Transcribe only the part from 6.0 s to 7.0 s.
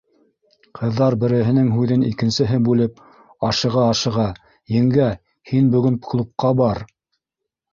клубҡа бар.